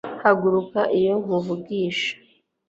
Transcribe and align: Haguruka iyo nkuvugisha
Haguruka 0.21 0.79
iyo 0.99 1.13
nkuvugisha 1.23 2.11